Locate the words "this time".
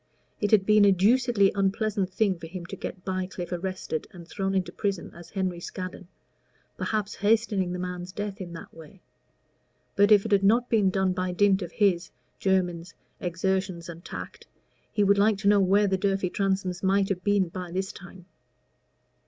17.71-18.25